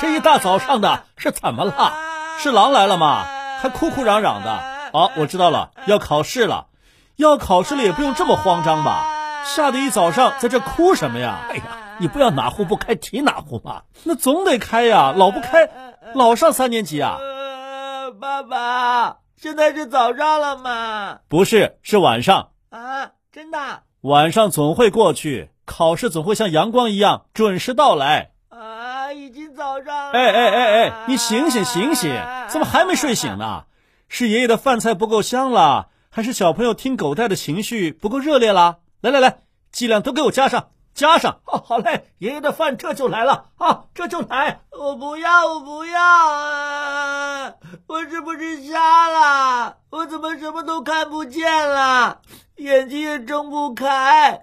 [0.00, 1.92] 这一大早上的是怎么了？
[2.38, 3.24] 是狼来了吗？
[3.60, 4.50] 还哭哭嚷嚷的。
[4.50, 6.68] 啊，我知道了，要考试了，
[7.16, 9.42] 要考试了也不用这么慌张吧？
[9.44, 11.40] 吓得一早上在这哭什么呀？
[11.50, 11.62] 哎呀，
[11.98, 15.68] 你不要哪壶不开提哪壶嘛，那总得开呀，老不开，
[16.14, 17.18] 老上三年级啊？
[18.20, 21.18] 爸爸，现在是早上了吗？
[21.28, 22.50] 不是，是晚上。
[22.70, 23.58] 啊，真的？
[24.02, 28.30] 晚上总会过去，考试总会像阳光一样准时到来。
[29.58, 32.14] 早上，哎哎哎哎，你醒醒醒醒，
[32.48, 33.64] 怎么还没睡醒呢？
[34.08, 38.78] 是爷爷的饭菜不够香了，还是小朋友听狗带的情绪不够热烈了？
[39.00, 39.40] 来来来，
[39.72, 41.40] 剂量都给我加上，加上。
[41.44, 44.60] 哦，好嘞，爷爷的饭这就来了啊，这就来。
[44.70, 47.52] 我不要，我不要啊！
[47.88, 49.76] 我是不是瞎了？
[49.90, 52.20] 我怎么什么都看不见了？
[52.56, 54.42] 眼睛也睁不开。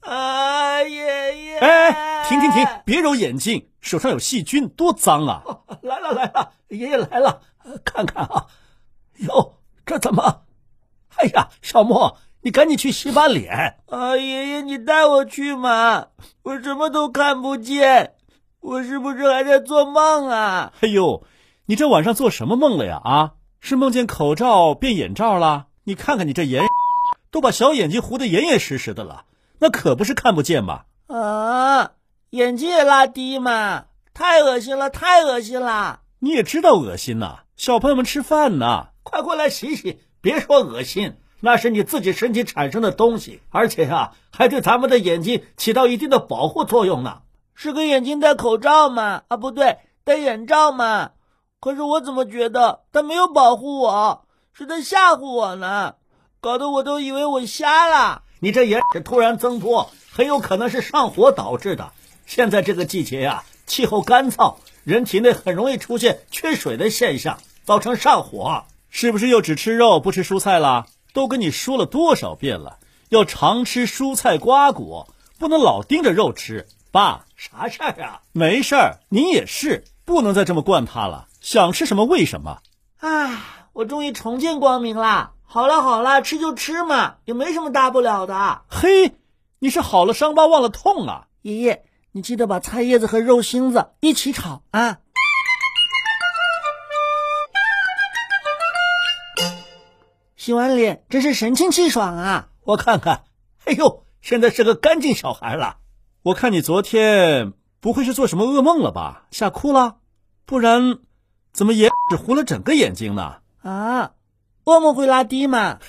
[0.00, 1.58] 啊，爷爷！
[1.58, 5.44] 哎，停停停，别揉眼睛，手上有细菌，多脏啊！
[5.82, 7.42] 来了来了，爷爷来了，
[7.84, 8.46] 看看啊，
[9.18, 10.44] 哟，这怎么？
[11.16, 14.16] 哎呀，小莫，你赶紧去洗把脸啊！
[14.16, 16.06] 爷爷，你带我去嘛，
[16.42, 18.14] 我什么都看不见，
[18.60, 20.72] 我是不是还在做梦啊？
[20.80, 21.22] 哎呦，
[21.66, 22.98] 你这晚上做什么梦了呀？
[23.04, 25.66] 啊，是梦见口罩变眼罩了？
[25.84, 26.64] 你看看你这眼，
[27.30, 29.26] 都把小眼睛糊得严严实实的了。
[29.58, 30.84] 那可不是看不见嘛！
[31.06, 31.92] 啊，
[32.34, 36.00] 眼睛也拉低嘛，太恶心了，太恶心了！
[36.18, 40.00] 你也知道恶心呐，小朋友们吃饭呢，快过来洗洗！
[40.20, 47.18] 别说恶心，那是你自己身体产生的东西，而且啊，还对咱们的眼睛起到一定的保护作用呢。
[47.54, 49.22] 是给眼睛戴口罩嘛？
[49.28, 51.12] 啊，不对，戴眼罩嘛。
[51.60, 55.94] 可是我怎么觉得他没有保护我，是在吓唬我呢？
[56.40, 58.22] 搞得我都以为我瞎了。
[58.40, 61.92] 你这眼屎突然增多，很有可能是上火导致的。
[62.26, 68.64] 现在这个季节呀，气候干燥，人体内很容易出现缺水的现象，造成上火。
[68.90, 70.86] 是不是又只吃肉不吃蔬菜了？
[71.12, 75.08] 都跟你说了多少遍了，要常吃蔬菜瓜果，
[75.38, 76.66] 不能老盯着肉吃。
[76.90, 78.22] 爸，啥事儿啊？
[78.32, 81.26] 没事儿，您也是，不能再这么惯他了。
[81.40, 82.60] 想吃什么喂什么。
[83.00, 85.32] 啊，我终于重见光明了。
[85.42, 88.62] 好了好了，吃就吃嘛，也没什么大不了的。
[88.68, 89.12] 嘿，
[89.58, 91.26] 你是好了伤疤忘了痛啊！
[91.42, 91.84] 爷爷，
[92.16, 94.98] 你记得把菜叶子和肉芯子一起炒啊。
[100.36, 102.50] 洗完脸真是神清气爽啊！
[102.62, 103.24] 我看看，
[103.64, 105.78] 哎呦，现在是个干净小孩了。
[106.22, 109.26] 我看你昨天不会是做什么噩梦了吧？
[109.32, 109.96] 吓哭了？
[110.46, 111.00] 不然
[111.52, 113.38] 怎么眼只糊了整个眼睛呢？
[113.62, 114.12] 啊！
[114.64, 115.80] 噩梦会拉低吗？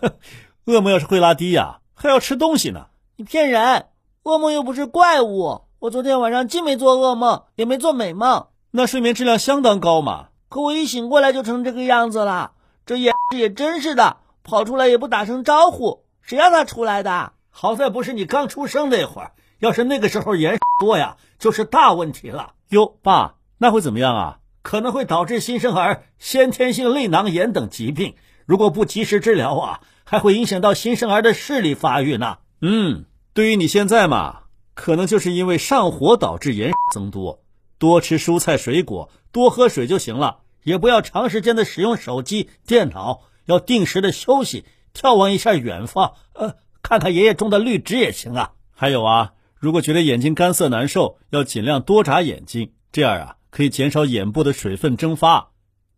[0.64, 2.86] 噩梦要是会拉低呀，还要吃东西呢。
[3.16, 3.88] 你骗人！
[4.22, 5.65] 噩梦又不是怪物。
[5.86, 10.30] 我昨天晚上既没做噩梦，也没做美梦，那睡眠质量相当高嘛。
[10.48, 12.54] 可我一醒过来就成这个样子了。
[12.84, 17.34] 这也也真是的，跑出来也不打声招呼，谁让他出来的？
[17.50, 19.30] 好在不是你刚出生那会儿，
[19.60, 22.54] 要是那个时候盐多呀，就是大问题了。
[22.70, 24.38] 哟，爸，那会怎么样啊？
[24.62, 32.38] 可能会导致新生儿先天性泪囊炎等疾病，如果不及时治疗啊，还会影响到新生儿的视力发育呢。
[32.60, 33.04] 嗯，
[33.34, 34.40] 对于你现在嘛，
[34.76, 37.40] 可能就是因为上火导致盐 增多，
[37.78, 44.64] 多吃蔬菜水果，多喝水就行了，也不要长时间的使用手机、电脑，要定时的休息，
[44.94, 48.52] 眺望一下远方，呃，看看爷爷种的绿植也行啊。
[48.70, 53.36] 还有啊，如果觉得眼睛干涩难受，要尽量多眨眼睛，这样啊。
[53.48, 55.48] 可以减少眼部的水分蒸发，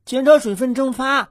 [0.05, 1.31] 减少水分蒸发，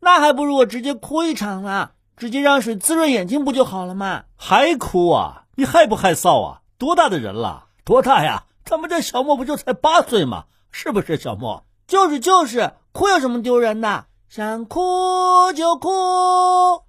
[0.00, 4.24] 那还不如我直接哭一场呢，直接让水滋润眼睛不就好了吗？
[4.36, 5.44] 还哭啊？
[5.56, 6.59] 你害不害臊啊？
[6.80, 7.66] 多大的人了？
[7.84, 8.44] 多大呀？
[8.64, 10.44] 咱们这小莫不就才八岁吗？
[10.72, 11.66] 是不是小莫？
[11.86, 14.06] 就是就是，哭有什么丢人的？
[14.30, 15.90] 想哭就哭。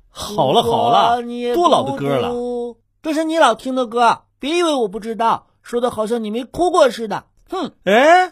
[0.09, 1.21] 好了好了，
[1.53, 2.31] 多老的歌了，
[3.01, 7.25] 这是你老听的歌，别以为我不知道，说的好像你没哭过似的。
[7.49, 8.31] 哼，哎。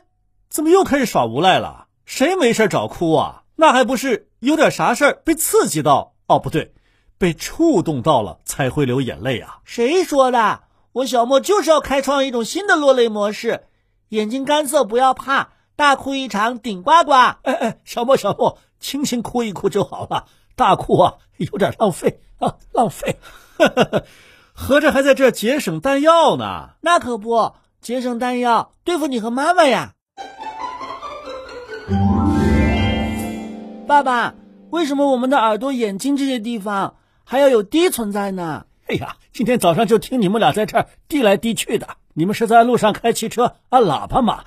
[0.50, 1.88] 怎么又开始耍无赖了？
[2.06, 3.44] 谁没事找哭啊？
[3.57, 6.13] 那还不是有点啥事儿被刺激到？
[6.25, 6.73] 哦，不对，
[7.17, 9.59] 被触动到了才会流眼泪啊！
[9.65, 10.61] 谁说的？
[10.91, 13.65] 我小莫就是要开创一种新的落泪模式。
[14.09, 17.12] 眼睛干涩不要怕，大哭一场顶呱呱。
[17.13, 20.25] 哎哎，小莫小莫，轻轻哭一哭就好了，
[20.56, 23.19] 大哭啊有点浪费啊，浪费。
[24.53, 26.71] 合着还在这节省弹药呢？
[26.81, 29.94] 那可不，节省弹药对付你和妈妈呀。
[33.88, 34.33] 爸爸，
[34.71, 38.65] 为什么我们的耳朵、眼睛这些地方还要有滴存在呢？
[38.89, 44.44] 哎呀，今天早上就听你们俩在这儿滴来滴去的，你们是在路上开汽车按喇叭吗？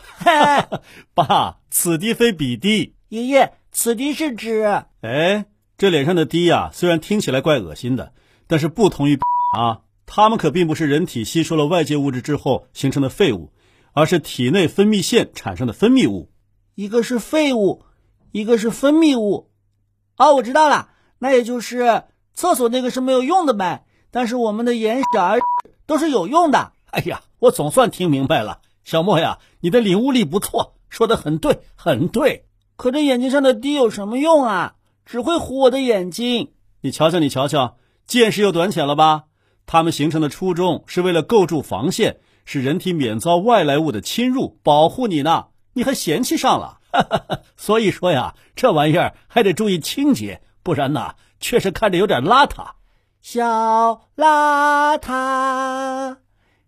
[1.14, 2.96] 爸，此滴非彼滴。
[3.10, 4.82] 爷爷，此滴是指……
[5.00, 5.46] 哎，
[5.78, 8.12] 这脸上的滴呀，虽然听起来怪恶心的，
[8.48, 9.16] 但是不同于
[9.56, 13.52] 啊，它们可并不是人体吸收了外界物质之后形成的废物，
[13.92, 16.32] 而是体内分泌腺产生的分泌物。
[16.74, 17.84] 一个是废物，
[18.32, 19.52] 一个是分泌物。
[20.16, 20.88] 哦，我知道了，
[21.20, 22.02] 那也就是
[22.34, 23.84] 厕所那个是没有用的呗。
[24.12, 25.40] 但是我们的眼耳
[25.86, 26.72] 都是有用的。
[26.90, 32.44] 哎呀，我总算听明白了，小莫呀，你的领悟力不错，说的很对，很对。
[32.76, 34.74] 可这眼睛上的滴有什么用啊？
[35.04, 36.52] 只会糊我的眼睛。
[36.82, 37.76] 你瞧瞧，你瞧瞧，
[38.06, 39.24] 见识又短浅了吧？
[39.64, 45.46] 它们形成的初衷是为了构筑防线，使人体免遭外来物的侵入，保护你呢。
[45.72, 46.80] 你还嫌弃上了？
[47.56, 52.72] 所以说呀，这玩意儿还得注意清洁，不然呐，确实看着有点邋遢。
[53.22, 56.16] 小邋遢，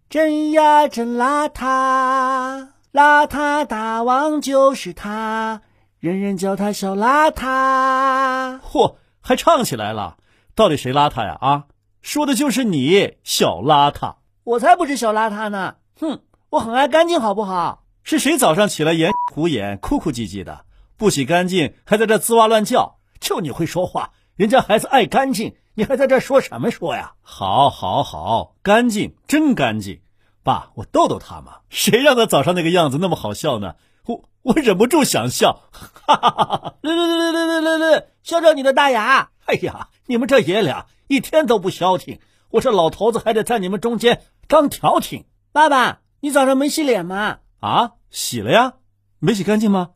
[0.08, 5.62] 真呀真邋遢，邋遢大王就是他，
[5.98, 8.60] 人人叫他小邋遢。
[8.60, 10.16] 嚯，还唱起来了！
[10.54, 11.36] 到底谁邋遢呀？
[11.40, 11.64] 啊，
[12.02, 14.14] 说的就是你，小邋遢。
[14.44, 15.74] 我才不是小邋遢呢！
[15.98, 16.20] 哼，
[16.50, 17.82] 我很爱干净，好不好？
[18.04, 20.64] 是谁早上起来眼虎眼、哭哭唧唧的，
[20.96, 22.98] 不洗干净，还在这吱哇乱叫？
[23.18, 27.14] 就你会说话，人家孩子爱干净，你还在这说什么说呀？
[27.20, 30.00] 好，好，好，干净，真干净。
[30.44, 33.74] 爸，我逗逗他嘛，谁让他早上那个样子那么好笑呢？
[34.06, 36.74] 我我忍不住想笑，哈哈哈哈！
[36.82, 39.30] 来来来来来来来，笑掉你的大牙！
[39.46, 42.20] 哎呀，你们这爷俩一天都不消停，
[42.50, 45.24] 我这老头子还得在你们中间当调停。
[45.50, 47.38] 爸爸，你早上没洗脸吗？
[47.58, 48.74] 啊，洗了呀，
[49.18, 49.90] 没洗干净吗？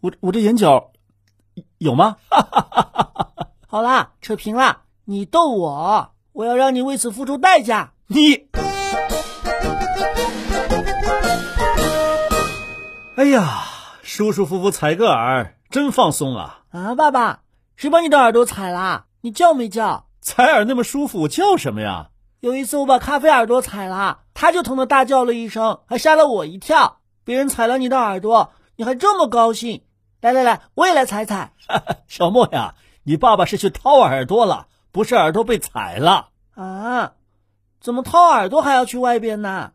[0.00, 0.90] 我我这眼角
[1.78, 2.16] 有吗？
[2.30, 7.92] 哈哈哈哈哈好啦，扯平了，你逗我，我要让你为此付出代价。
[8.06, 8.46] 你，
[13.14, 13.64] 哎呀，
[14.00, 16.60] 舒舒服服采个耳，真放松啊！
[16.70, 17.40] 啊，爸爸，
[17.76, 19.04] 谁把你的耳朵踩了？
[19.20, 20.06] 你叫没叫？
[20.22, 22.08] 采耳那么舒服，叫什么呀？
[22.40, 27.00] 有一次我把咖啡耳朵踩了，他就疼得大叫了一声，还吓了我一跳。
[27.24, 29.82] 别人踩了你的耳朵，你还这么高兴？
[30.22, 31.52] 来来来，我也来采采。
[32.08, 37.14] 小莫呀，你爸爸是去掏耳朵了，不是耳朵被踩了啊？
[37.80, 39.72] 怎么掏耳朵还要去外边呢？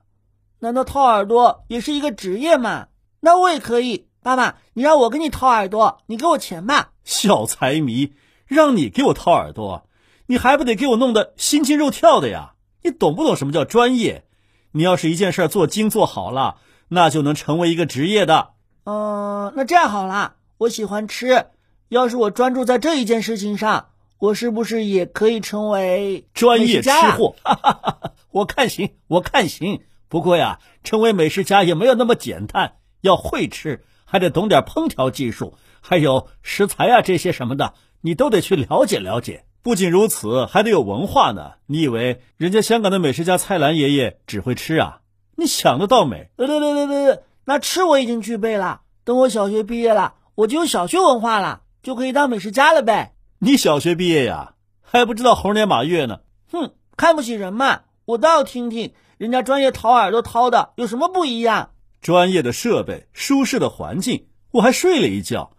[0.60, 2.88] 难道掏耳朵也是一个职业吗？
[3.20, 4.08] 那我也可以。
[4.22, 6.92] 爸爸，你让我给你掏耳朵，你给我钱吧。
[7.04, 8.14] 小财迷，
[8.46, 9.86] 让你给我掏耳朵，
[10.28, 12.54] 你还不得给我弄得心惊肉跳的呀？
[12.84, 14.24] 你懂不懂什么叫专业？
[14.72, 16.56] 你要是一件事做精做好了，
[16.88, 18.52] 那就能成为一个职业的。
[18.86, 21.48] 嗯，那这样好了，我喜欢吃，
[21.90, 23.90] 要是我专注在这一件事情上，
[24.20, 27.36] 我是不是也可以成为专业吃货？
[28.32, 29.82] 我看行，我看行。
[30.10, 39.46] 不过呀，成为美食家也没有那么简单，要会吃，还得懂点烹调技术，还有食材啊这些什么的，你都得去了解了解。
[39.62, 41.54] 不仅如此，还得有文化呢。
[41.68, 45.00] 你以为人家香港的美食家蔡澜爷爷只会吃啊？
[45.38, 46.30] 你想得到美？
[46.36, 48.82] 对对对对对，那吃我已经具备了。
[49.06, 53.14] 等我小学毕业了，我就有小学文化了，就可以当美食家了呗。
[53.42, 56.20] 你小学毕业呀，还不知道猴年马月呢？
[56.52, 57.84] 哼，看不起人嘛！
[58.04, 61.72] 我倒要听听人家专业掏耳朵掏的有什么不一样。
[62.02, 65.52] 专业的设备，舒适的环境，我还睡了一觉。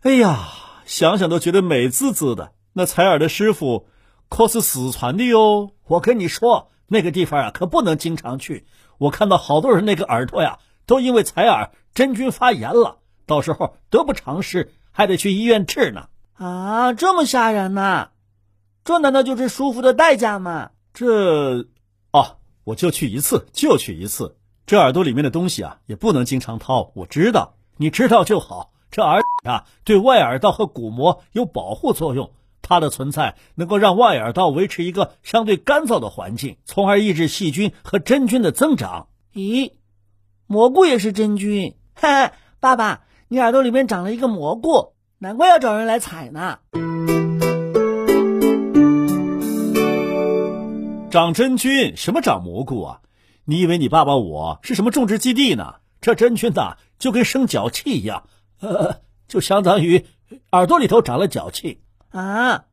[0.00, 0.48] 哎呀，
[0.86, 2.52] 想想都觉得美滋滋的。
[2.72, 3.86] 那采耳的师傅
[4.30, 5.72] 可是死传的哟。
[5.84, 8.64] 我跟你说，那个地方啊，可不能经常去。
[8.96, 16.08] 我看到好多人那个耳朵呀，都因为采耳真菌发炎了，到时候得不偿失，还得去医院治呢。
[16.34, 18.08] 啊，这么吓人呐！
[18.84, 20.70] 这难道就是舒服的代价吗？
[20.92, 21.68] 这，
[22.10, 24.36] 哦，我就去一次，就去一次。
[24.66, 26.90] 这耳朵里面的东西啊，也不能经常掏。
[26.94, 28.72] 我知道，你知道就好。
[28.90, 32.32] 这耳啊，对外耳道和鼓膜有保护作用。
[32.60, 39.08] 它的存在能够让外耳道维持一个相对干燥的环境，从而抑制细菌和真菌的增长。
[39.34, 39.72] 咦，
[40.46, 41.74] 蘑菇也是真菌？
[41.94, 44.91] 哈哈，爸爸，你耳朵里面长了一个蘑菇，
[45.22, 46.58] 难怪要找人来采呢。
[51.12, 51.96] 长真菌？
[51.96, 53.00] 什么长蘑菇啊？
[53.44, 55.76] 你以为你爸爸我是什么种植基地呢？
[56.00, 58.24] 这真菌呐，就跟生脚气一样，
[58.60, 58.96] 呃，
[59.28, 60.04] 就相当于
[60.50, 62.64] 耳朵里头长了脚气啊。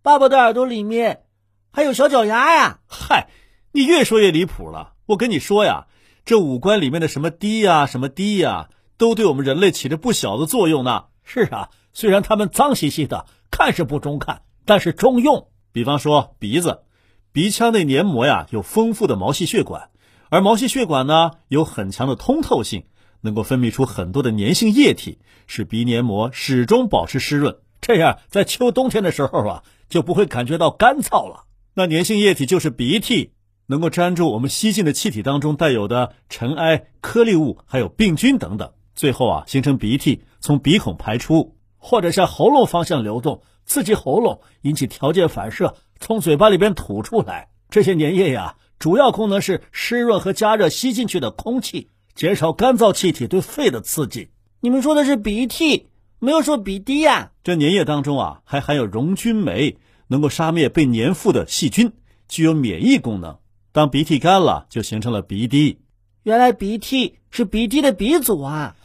[0.00, 1.24] 爸爸的耳朵里面
[1.70, 2.78] 还有小脚丫呀！
[2.86, 3.28] 嗨，
[3.70, 4.94] 你越说越离谱了。
[5.04, 5.88] 我跟你说呀，
[6.24, 11.04] 这五官里面的什么滴呀、什么滴呀，都对我们人类起着不小的作用呢。
[11.22, 15.48] 是啊，虽然它们脏兮兮的，看是不中看，但是中用。
[15.72, 16.82] 比方说鼻子，
[17.32, 19.90] 鼻腔内黏膜呀有丰富的毛细血管，
[20.28, 22.84] 而毛细血管呢有很强的通透性，
[23.20, 27.56] 能够分泌出很多的粘性液体，使鼻黏膜始终保持湿润。
[27.80, 29.64] 这样在秋冬天的时候啊。
[29.88, 31.46] 就不会感觉到干燥了。
[31.72, 33.32] 那粘性液体就是鼻涕，
[33.66, 38.70] 能够粘住我们吸进的气体当中带有的尘埃、颗粒物，还有病菌等等。
[38.94, 41.56] 最后啊，形成鼻涕，从鼻孔排出，
[41.88, 47.48] 或者向喉咙方向流动，刺激喉咙，引起条件反射，从嘴巴里边吐出来。
[47.70, 54.28] 这些粘液呀，主要功能是湿润和加热吸进去的空气，减少干燥气体对肺的刺激。
[54.60, 55.88] 你们说的是鼻涕。
[56.18, 59.78] 没有说鼻滴呀，这粘液当中啊还含有溶菌酶，
[60.08, 61.92] 能够杀灭被粘附的细菌，
[62.28, 63.38] 具有免疫功能。
[63.72, 65.78] 当鼻涕干了，就形成了鼻滴。
[66.24, 68.76] 原来鼻涕是鼻涕的鼻祖啊！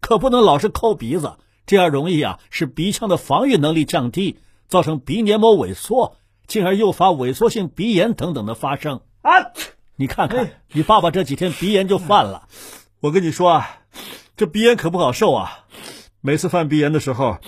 [0.00, 1.32] 可不能老是抠鼻子，
[1.70, 6.16] 这样容易啊使鼻腔的防御能力降低，造成鼻黏膜萎缩，
[6.48, 9.02] 进而诱发萎缩性鼻炎等等的发生。
[9.22, 9.30] 啊！
[9.94, 12.48] 你看看，你爸爸这几天鼻炎就犯了。
[12.98, 13.82] 我跟你说啊，
[14.36, 15.66] 这鼻炎可不好受啊。
[16.20, 17.38] 每次犯鼻炎的时候，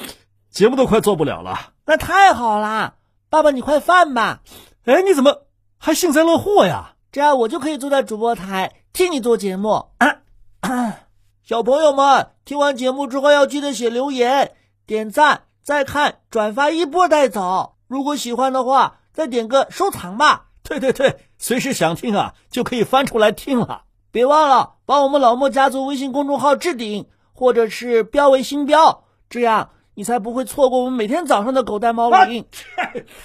[0.51, 1.73] 节目都快做不了了。
[1.85, 2.95] 那太好了，
[3.29, 4.43] 爸爸你快犯吧。
[4.85, 5.47] 哎，你怎么
[5.79, 6.95] 还幸灾乐祸呀？
[7.11, 9.87] 这样我就可以坐在主播台替你做节目。
[11.45, 14.53] 小朋友们，听完节目之后要记得写留言、
[14.87, 17.75] 点赞、再看、转发一波带走。
[17.89, 20.47] 如果喜欢的话，再点个收藏吧。
[20.63, 23.83] 对对对，随时想听啊，就可以翻出来听了。
[24.13, 27.07] 别忘了把我们老莫家族微信公众号置顶。
[27.35, 32.45] 或者是标为星标，这样你才不会错过我们每天早上的狗带猫铃。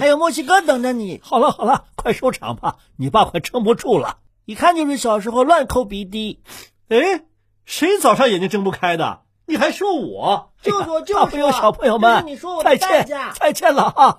[0.00, 1.20] 还有墨西哥等着你。
[1.22, 4.18] 好了好了，快收场吧，你爸快撑不住了。
[4.46, 6.40] 一看就是小时候乱抠鼻涕。
[6.88, 7.24] 哎，
[7.64, 9.20] 谁早上眼睛睁不开的？
[9.46, 10.52] 你还说我？
[10.62, 14.18] 就说就说，小朋友们，你说我再见再见了啊！